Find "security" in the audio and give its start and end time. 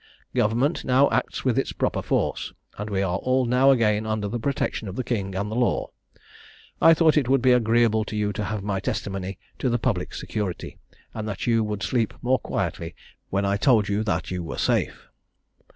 10.15-10.79